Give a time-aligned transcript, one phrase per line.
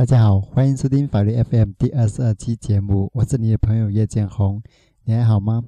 [0.00, 4.62] 大家好，欢迎收听法律 FM 第二十二期节目，我是你的朋友叶建红，
[5.04, 5.62] 你还好吗？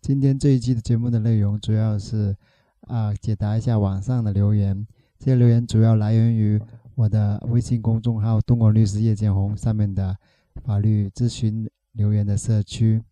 [0.00, 2.36] 今天这一期的节目的内容主要是
[2.82, 4.86] 啊解答一下网上的留言，
[5.18, 6.62] 这些留言主要来源于
[6.94, 10.16] 我的微信公众号“东莞律师叶建红”上面的
[10.64, 13.02] 法律咨询留言的社区。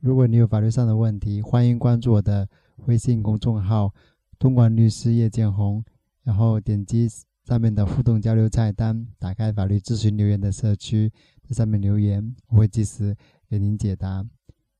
[0.00, 2.48] 如果你有法律上的问题，欢迎关注我的
[2.86, 3.94] 微信公众号
[4.36, 5.84] “东莞律师叶建红”，
[6.24, 7.08] 然后点击。
[7.44, 11.12] 上面的互动交流菜单，打开法律咨询留言的社区，
[11.42, 13.16] 在上面留言，我会及时
[13.50, 14.24] 给您解答。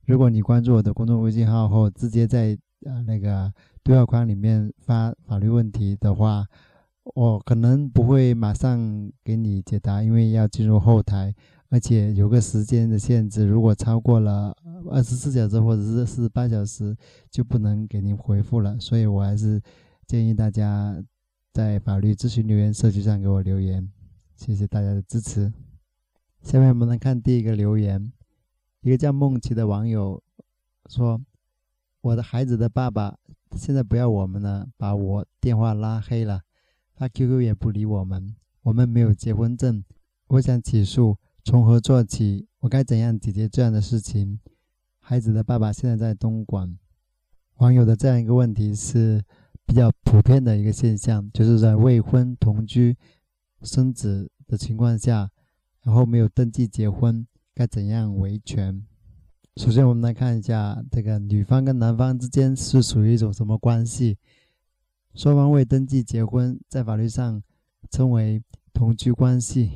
[0.06, 3.52] 如果你关注我的公众微信号后，直接在呃那个
[3.82, 6.46] 对话框里面发法律问题的话，
[7.14, 11.34] 我可能不会马上给你解答，因为要进入后台，
[11.68, 14.56] 而且有个时间的限制，如果超过了
[14.88, 16.96] 二十四小时或者是四十八小时，
[17.28, 18.78] 就不能给您回复了。
[18.78, 19.60] 所以我还是
[20.06, 21.02] 建议大家。
[21.52, 23.86] 在法律咨询留言社区上给我留言，
[24.34, 25.52] 谢谢大家的支持。
[26.40, 28.10] 下面我们来看第一个留言，
[28.80, 30.22] 一个叫梦琪的网友
[30.86, 31.20] 说
[32.00, 33.18] ：“我的孩子的爸爸
[33.54, 36.40] 现在不要我们了，把我电话拉黑了，
[36.94, 39.84] 发 QQ 也不理我们，我们没有结婚证，
[40.28, 42.48] 我想起诉，从何做起？
[42.60, 44.40] 我该怎样解决这样的事情？”
[45.00, 46.78] 孩子的爸爸现在在东莞。
[47.56, 49.22] 网友的这样一个问题是。
[49.72, 52.94] 比较普遍的一个现象，就是在未婚同居、
[53.62, 55.30] 生子的情况下，
[55.82, 58.84] 然后没有登记结婚，该怎样维权？
[59.56, 64.18] 首先，我们来看一下这个女方跟男方之间是属于一种什么关系？
[65.14, 67.42] 双方未登记结婚，在法律上
[67.90, 68.42] 称为
[68.74, 69.70] 同居关系。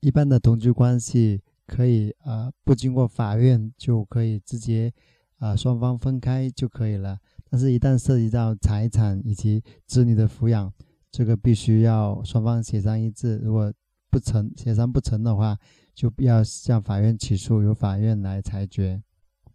[0.00, 4.92] 一般的同居关系可以啊，不经过法院就可以直接
[5.38, 7.20] 啊，双方分开就可以了。
[7.52, 10.72] 但是，一旦涉及到财产以及子女的抚养，
[11.10, 13.36] 这个必须要双方协商一致。
[13.44, 13.70] 如果
[14.08, 15.58] 不成，协商不成的话，
[15.94, 19.02] 就要向法院起诉，由法院来裁决。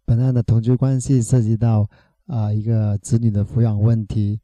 [0.04, 1.90] 本案的同居关系涉及到
[2.26, 4.38] 啊一个子女的抚养问题。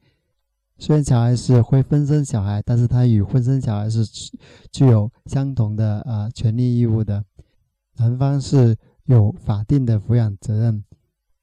[0.77, 4.05] 虽然小孩是非婚生小孩，但是他与婚生小孩是
[4.73, 7.25] 具有相同的啊权利义务的。
[7.99, 10.85] 男方是有法定的抚养责任。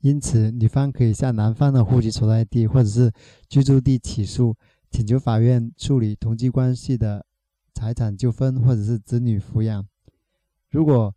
[0.01, 3.11] 因此，女方可以向男方的户籍所在地或者是
[3.47, 4.55] 居住地起诉，
[4.89, 7.23] 请求法院处理同居关系的
[7.75, 9.87] 财产纠纷或者是子女抚养。
[10.71, 11.13] 如果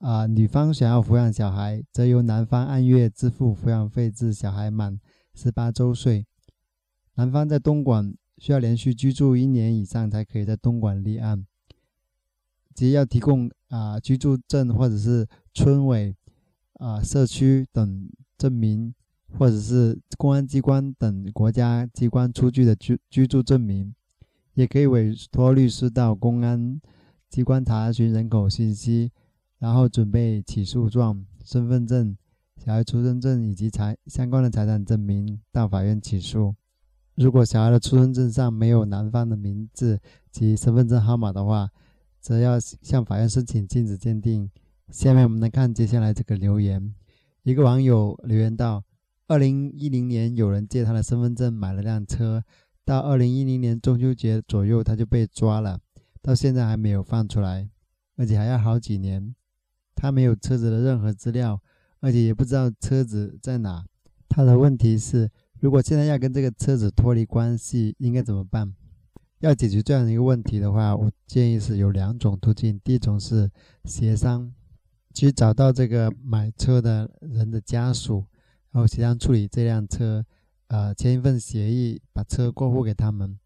[0.00, 4.98] 啊女方想要抚养小孩，则由男方按月支付抚养费至小孩满
[5.32, 6.26] 十八周岁。
[7.14, 11.46] 男方在东莞需要连续居住一年以上才可以在东莞立案，
[12.74, 16.16] 即要提供啊居住证或者是村委
[16.80, 18.10] 啊社区等。
[18.44, 18.94] 证明，
[19.38, 23.94] 或者是公安机关等国家机关出具的居居住证明，
[24.52, 26.78] 也可以委托律师到公安
[27.30, 29.10] 机关查询人口信息，
[29.60, 32.14] 然后准备起诉状、身份证、
[32.58, 36.54] 小孩出生证以及财相关的财产证明到法院起诉。
[37.14, 39.98] 如果小孩的出生证上没有男方的名字
[40.30, 41.70] 及身份证号码的话，
[42.20, 44.50] 则要向法院申请禁止鉴定。
[44.90, 46.94] 下面我们来看接下来这个留言。
[47.44, 48.82] 一个网友留言道
[49.28, 52.42] ：“二零一零年有人借他的身份证买了辆车，
[52.86, 55.78] 到二零一零年中秋节左右他就被抓了，
[56.22, 57.68] 到现在还没有放出来，
[58.16, 59.34] 而且还要好几年。
[59.94, 61.60] 他没有车子的任何资料，
[62.00, 63.84] 而且也不知道车子在哪。
[64.26, 65.30] 他的问题是，
[65.60, 68.74] 如果现在要跟这个车子脱离关系，应该怎么办？
[69.40, 72.80] 要解决这样一个问题的话，我建议是有两种途径。
[72.82, 73.50] 第一种是
[73.84, 74.50] 协商。”
[75.14, 78.26] 去找到这个买车的人的家属，
[78.72, 80.24] 然后协商处理这辆车，
[80.66, 83.38] 呃，签一份协议，把车过户给他们。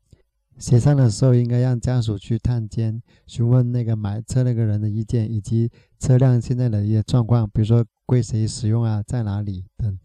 [0.57, 5.71] 协商的时候，应该让家属去探监，询问那个买车那个人的意见，以及
[6.01, 9.99] 车辆现在的一些状况，比如说归谁使用啊，在哪里等。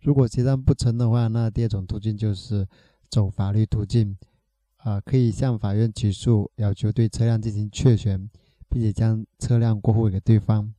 [0.00, 2.68] 如果协商不成的话，那第二种途径就是
[3.08, 4.16] 走法律途径，
[4.76, 8.28] 啊，可以向法院起诉，要求对车辆进行确权。
[8.72, 10.72] 并且将车辆过户给对方。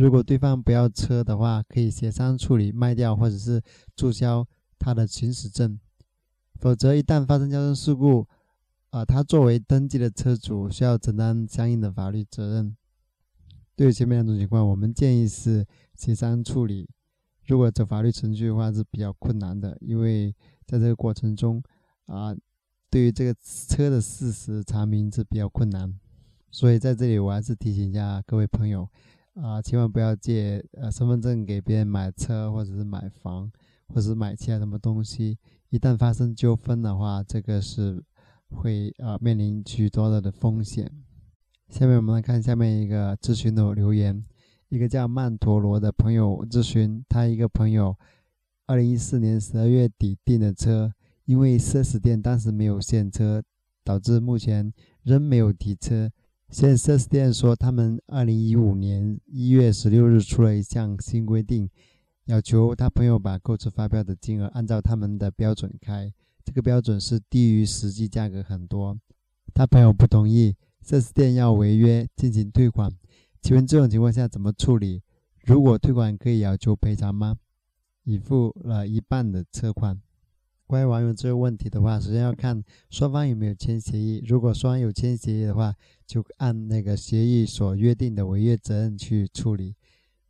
[0.00, 3.60] 如果对方不要车的话，可以协商处理卖掉，或者是
[3.94, 4.48] 注销
[4.78, 5.78] 他的行驶证。
[6.58, 8.26] 否则，一旦发生交通事故，
[8.92, 12.74] 啊，他作为登记的车主需要承担相应的法律责任。
[13.76, 16.88] 对于前面两种情况，我们建议是协商处理。
[17.44, 21.62] 如果走法律程序的话是比较困难的，因为在这个过程中，
[22.06, 22.34] 啊，
[22.88, 23.34] 对于这个
[23.68, 25.94] 车的事实查明是比较困难。
[26.50, 28.88] 所以在这里，我还是提醒一下各位朋友。
[29.34, 33.50] 啊，千万不要借呃身份证给别人买车，或者是买房，
[33.88, 35.38] 或者是买其他什么东西。
[35.70, 38.02] 一旦发生纠纷的话，这个是
[38.50, 40.90] 会呃面临许多的的风险。
[41.68, 44.24] 下面我们来看下面一个咨询的留言，
[44.68, 47.96] 一个叫曼陀罗的朋友咨询，他一个朋友，
[48.66, 50.92] 二零一四年十二月底订的车，
[51.24, 53.40] 因为 4S 店当时没有现车，
[53.84, 54.72] 导致目前
[55.04, 56.10] 仍没有提车。
[56.52, 61.70] 现在四 S 店说，他们二零一五年一月十六日出了一项新规定，
[62.24, 66.12] 要求他朋友把购车发票的金额按照他们的标准开，
[66.44, 68.98] 这个标准是低于实际价格很多。
[69.54, 72.90] 他朋友不同意，四 S 店要违约进行退款。
[73.40, 75.02] 请问这种情况下怎么处理？
[75.44, 77.36] 如果退款可以要求赔偿吗？
[78.02, 80.00] 已付了一半的车款。
[80.70, 84.22] 关于网友这个问题的话，首先要看双方有没有签协议。
[84.24, 85.74] 如果双方有签协议的话，
[86.06, 89.74] 就按那个协议所约定的违约责任去处理。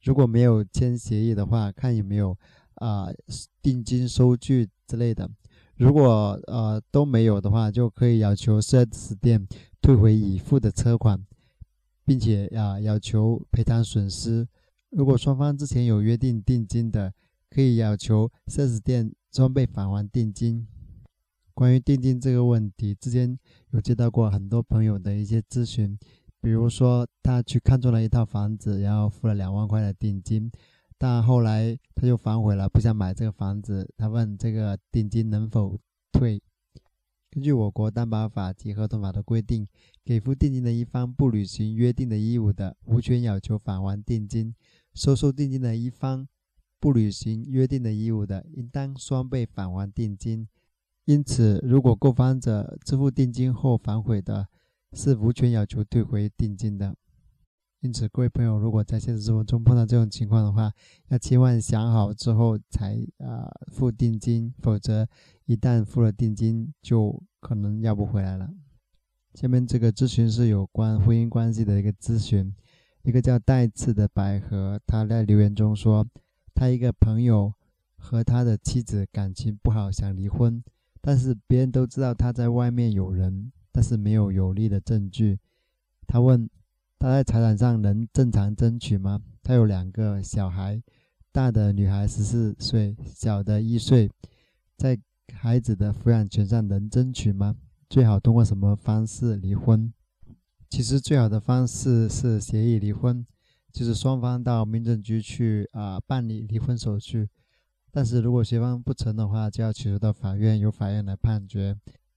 [0.02, 2.34] 如果没有签协议的话，看有没有
[2.76, 3.08] 啊
[3.60, 5.30] 定金收据之类的。
[5.76, 9.46] 如果呃都没有的话，就可以要求 4S 店
[9.82, 11.22] 退回已付的车款，
[12.06, 14.48] 并且啊要求赔偿损失。
[14.88, 17.12] 如果双方之前有约定定金的，
[17.50, 19.12] 可以要求 4S 店。
[19.30, 20.66] 装备返还定金。
[21.54, 23.38] 关于定金这个问题，之前
[23.70, 25.98] 有接到过很多朋友的一些咨询，
[26.40, 30.50] 比如说他去看中了一套房子，然后付了两万块的定金，
[30.96, 33.92] 但后来他又反悔了，不想买这个房子。
[33.96, 35.78] 他问这个定金能否
[36.12, 36.42] 退？
[37.30, 39.68] 根据我国担保法及合同法的规定，
[40.04, 44.54] 给付定金的一方不履行约定的义务的，无权要求返还定金；
[44.94, 46.26] 收受定金的一方。
[46.80, 50.48] 不履行约定的义务的，应当双倍返还定金。
[51.04, 54.48] 因此，如果购房者支付定金后反悔的，
[54.92, 56.96] 是无权要求退回定金的。
[57.80, 60.72] 因此，各位朋友，如果在现实生活中碰到这种情况的话，
[61.08, 65.06] 要千万想好之后才啊付定金，否则
[65.46, 68.50] 一旦付了定金，就可能要不回来了。
[69.34, 72.54] 下面这个咨询是有关婚姻关系的一个咨询，
[73.02, 76.06] 一个叫带刺的百合，他在留言中说。
[76.54, 77.52] 他一个朋友
[77.96, 80.62] 和他的妻子感情不好，想离婚，
[81.00, 85.38] 但是别人都知道他在外面有人，但是没有有力的证据。
[86.06, 86.48] 他问
[86.98, 89.20] 他在财产上能正常争取吗？
[89.42, 90.82] 他有两个小孩，
[91.32, 94.10] 大的女孩十四岁，小的一岁，
[94.76, 94.98] 在
[95.32, 97.56] 孩子的抚养权上能争取吗？
[97.88, 99.92] 最好通过什么方式离婚？
[100.68, 103.26] 其实最好的方式是协议离婚。
[103.72, 107.28] 就是双方到民政局去啊办理离婚手续，
[107.92, 111.76] 但是如果协方不成的话，就要起诉到法院，由法院来判决。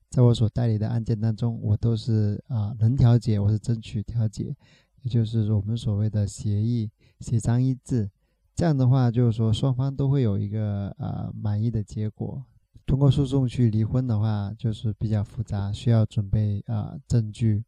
[0.09, 4.55] 在我所代理的案件当中，我都是啊能调解，我是争取调解，
[5.01, 8.09] 也就是说我们所谓的协议协商一致。
[8.55, 12.43] 这样的话，就是说双方都会有一个啊满意的结果。
[12.85, 17.63] 通过诉讼去离婚的话，就是比较复杂，需要准备啊证据。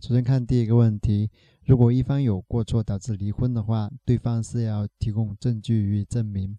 [0.00, 1.30] 首先看第一个问题。
[1.68, 6.56] 如果一方有过错导致离婚的话，对方是要提供证据予以证明，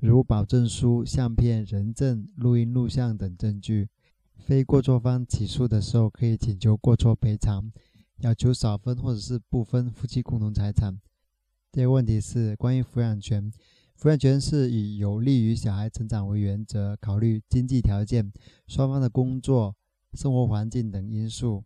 [0.00, 3.88] 如保证书、相片、人证、录音录像等证据。
[4.36, 7.70] 非过错方起诉的时候，可以请求过错赔偿，
[8.16, 10.98] 要求少分或者是不分夫妻共同财产。
[11.70, 13.52] 第二个问题是关于抚养权，
[13.96, 18.32] 抚养权是以有利于小孩成长为原则，考虑经济条件、
[18.66, 19.76] 双方的工作、
[20.14, 21.62] 生活环境等因素。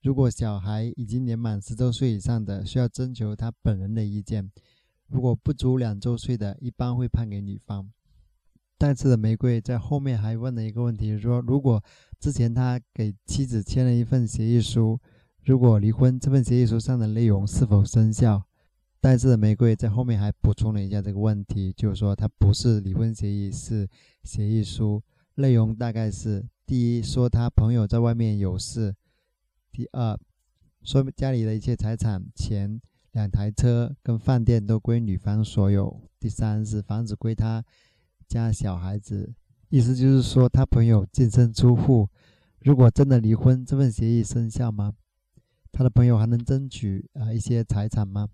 [0.00, 4.44] 如果小孩已经年满十周岁以上的，需要征求他本人的意见；
[5.08, 7.90] 如果不足两周岁的，一般会判给女方。
[8.78, 11.82] 带刺的玫瑰在后面还问了一个问题，说如果
[12.20, 15.00] 之前他给妻子签了一份协议书，
[15.42, 18.44] 如果离婚，这份协议书上的内容是否生效？
[19.00, 23.88] 带刺的玫瑰在后面还补充了一下这个问题，就是说它不是离婚协议，是
[24.22, 25.02] 协议书，
[25.34, 28.94] 内容大概是：第一，说他朋友在外面有事。
[29.78, 30.18] 第二，
[30.82, 32.80] 说家里的一切财产、钱、
[33.12, 36.02] 两台车跟饭店都归女方所有。
[36.18, 37.64] 第三是房子归他
[38.26, 39.32] 家小孩子，
[39.68, 42.08] 意思就是说他朋友净身出户。
[42.58, 44.94] 如果真的离婚，这份协议生效吗？
[45.70, 48.28] 他的朋友还能争取啊一些财产吗？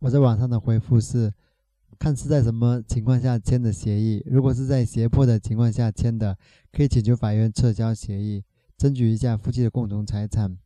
[0.00, 1.32] 我在网上的回复是，
[1.96, 4.20] 看是在什么情况下签的协议。
[4.26, 6.36] 如果是在胁迫的情况下签的，
[6.72, 8.42] 可以请求法院撤销协议，
[8.76, 10.58] 争取一下夫妻的共同财产。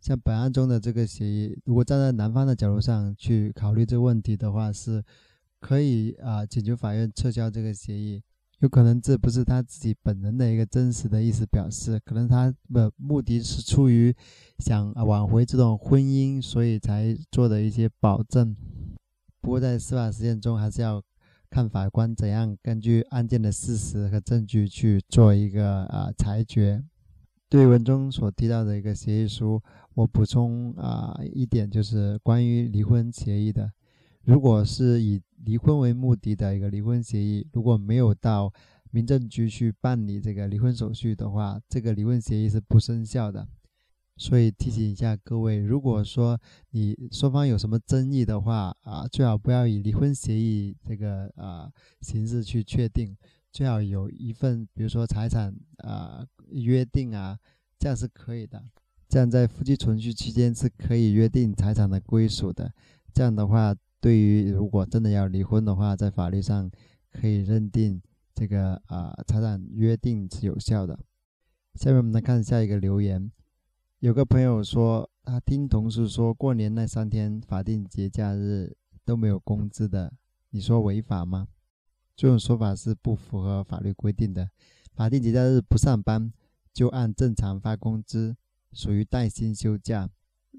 [0.00, 5.02] 像本案中的这个协议，如果站在男方的角度上去考虑这个问题的话，是
[5.60, 8.22] 可以啊请求法院撤销这个协议。
[8.60, 14.14] 有可能这不是他自己本人的一个真实的意思表示，可能他的目的是出于
[14.58, 18.54] 想挽回这段婚姻，所以才做的一些保证。
[19.40, 21.02] 不过在司法实践中，还是要
[21.50, 26.84] 看法官怎样根据案件的事实和证据去做一个啊裁决。
[27.54, 29.62] 对文中所提到的一个协议书，
[29.94, 33.70] 我补充啊一点，就是关于离婚协议的。
[34.24, 38.52] 如果是以离婚为目的的一个离婚协议，如果没有到
[38.90, 43.46] 民政局去办理这个离婚手续的话，这个离婚协议是不生效的。
[44.16, 46.36] 所以提醒一下各位，如果说
[46.70, 51.70] 你双方有什么争议的话啊，最好不要以离婚协议这个啊
[52.00, 53.16] 形式去确定。
[53.54, 57.38] 最好有一份，比如说财产啊约定啊，
[57.78, 58.60] 这样是可以的。
[59.08, 62.74] 这样在夫妻存续期间是可以约定财产的归属的。
[63.12, 66.68] 这样的话，对于如果真的要离婚的话，在法律上
[67.12, 68.02] 可以认定
[68.34, 70.98] 这个啊财产约定是有效的。
[71.76, 73.30] 下面我们来看下一个留言，
[74.00, 80.12] 有个朋友说他听同事说过年那三天法定节假日都没有工资的，
[80.50, 81.46] 你说违法吗？
[82.16, 84.50] 这种说法是不符合法律规定的。
[84.94, 86.32] 法定节假日不上班
[86.72, 88.36] 就按正常发工资，
[88.72, 90.08] 属于带薪休假。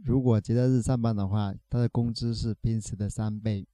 [0.04, 3.66] 如果节假日上班的话，他的工资是平时的三倍。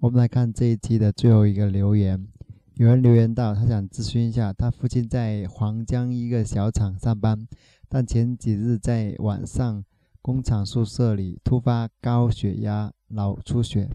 [0.00, 2.28] 我们来看这一期的最后一个留言，
[2.74, 7.48] 有人留言到，他想咨询一下，他父亲在黄江一个小厂上班，
[7.88, 9.82] 但前几日在晚上
[10.20, 13.90] 工厂宿舍里突发高血压、脑出血。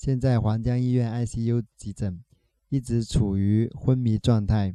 [0.00, 2.24] 现在黄江医院 ICU 急诊，
[2.70, 4.74] 一直处于昏迷状态。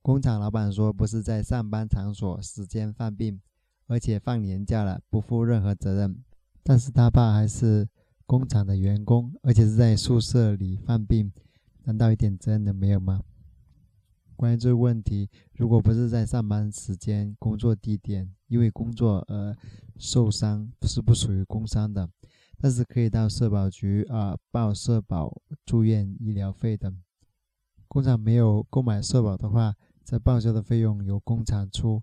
[0.00, 3.42] 工厂老板说不是在上班场所时间犯病，
[3.88, 6.16] 而且放年假了，不负任何责任。
[6.62, 7.86] 但是他爸还是
[8.24, 11.30] 工厂的员工，而且是在宿舍里犯病，
[11.82, 13.20] 难道一点责任都没有吗？
[14.34, 19.54] 关于这个问题，如果不是在上班时间、工作地点因为工作而
[19.98, 22.08] 受伤，是不属于工伤的。
[22.56, 26.96] 但是可以到社保局啊报社保、住院医疗费等。
[27.86, 32.02] 工厂没有购买社保的话，则报销的费用由工厂出。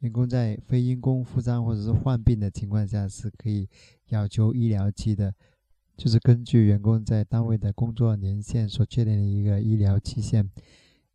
[0.00, 3.68] 员工在非因工负伤或者是患病的情况下，是可以
[4.08, 5.34] 要求医疗期的，
[5.96, 10.50] 就是根据员工在单位的工作年限所确定的一个医疗期限。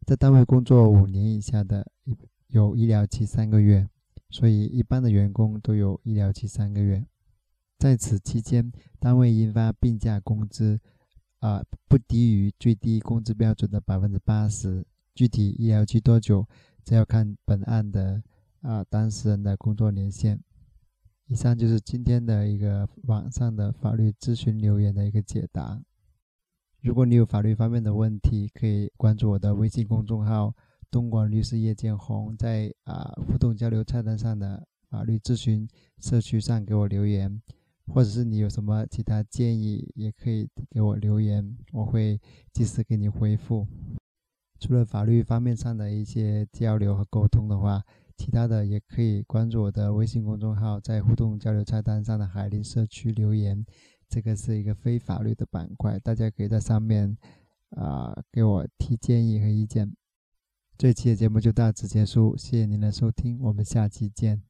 [0.08, 1.86] 在单位工作五年以下的，
[2.48, 3.88] 有医疗期三个月，
[4.32, 7.06] 所以一般的员工都有医疗期三个月。
[7.80, 8.70] 在此期间，
[9.00, 10.78] 单位应发病假工资，
[11.40, 14.86] 啊，不低于最低工资标准的百分之八十。
[15.16, 16.46] 具体医疗期多久，
[16.84, 18.22] 则要看本案的
[18.60, 20.42] 啊当事人的工作年限。
[21.28, 25.82] 以上就是今天的一个网上的法律咨询留言的一个解答。
[26.82, 30.54] 如果你有法律方面的问题，可以关注我的微信公众号
[30.92, 35.66] “东莞律师叶建红”，在啊互动交流菜单上的法律咨询
[36.00, 37.42] 社区上给我留言。
[37.90, 42.20] 或者是你有什么其他建议，也可以给我留言，我会
[42.54, 43.68] 及时给你回复。
[44.60, 47.84] 除了法律方面上的一些交流和沟通的话，
[48.18, 53.66] 其他的也可以关注我的微信公众号，在互动交流菜单上的海林社区留言，
[54.10, 57.18] 这个是一个非法律的板块，大家可以在上面
[57.70, 59.96] 啊给我提建议和意见。
[60.78, 64.49] 这期的节目就到此结束，谢谢您的收听，我们下期见。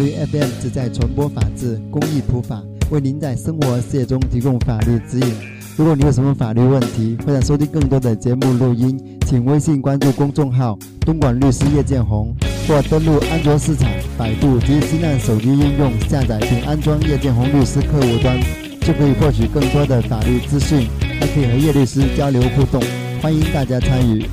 [0.00, 5.34] 法律 FM 旨在传播法治、公益普法，为您在生活事业中提供法律指引。
[5.76, 12.34] 如果你有什么法律问题，或者收听更多的节目录音，请微信关注公众号“东莞律师叶建红”，
[12.66, 18.40] 或登录安卓市场、百度及新浪手机应用下载并安装叶建红律师客户端，
[18.80, 20.88] 就可以获取更多的法律资讯，
[21.20, 22.82] 还可以和叶律师交流互动。
[23.20, 24.24] 欢迎大家参与。